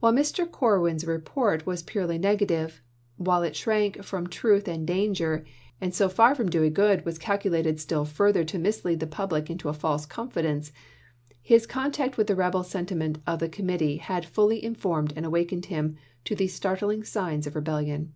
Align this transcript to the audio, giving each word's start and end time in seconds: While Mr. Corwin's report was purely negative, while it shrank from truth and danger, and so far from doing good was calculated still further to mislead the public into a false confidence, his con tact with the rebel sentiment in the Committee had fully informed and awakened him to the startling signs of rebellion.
While 0.00 0.12
Mr. 0.12 0.50
Corwin's 0.50 1.04
report 1.06 1.64
was 1.64 1.84
purely 1.84 2.18
negative, 2.18 2.82
while 3.18 3.44
it 3.44 3.54
shrank 3.54 4.02
from 4.02 4.26
truth 4.26 4.66
and 4.66 4.84
danger, 4.84 5.44
and 5.80 5.94
so 5.94 6.08
far 6.08 6.34
from 6.34 6.48
doing 6.48 6.72
good 6.72 7.04
was 7.06 7.18
calculated 7.20 7.78
still 7.78 8.04
further 8.04 8.42
to 8.42 8.58
mislead 8.58 8.98
the 8.98 9.06
public 9.06 9.48
into 9.48 9.68
a 9.68 9.72
false 9.72 10.06
confidence, 10.06 10.72
his 11.40 11.68
con 11.68 11.92
tact 11.92 12.16
with 12.16 12.26
the 12.26 12.34
rebel 12.34 12.64
sentiment 12.64 13.18
in 13.28 13.38
the 13.38 13.48
Committee 13.48 13.98
had 13.98 14.26
fully 14.26 14.60
informed 14.60 15.12
and 15.14 15.24
awakened 15.24 15.66
him 15.66 15.94
to 16.24 16.34
the 16.34 16.48
startling 16.48 17.04
signs 17.04 17.46
of 17.46 17.54
rebellion. 17.54 18.12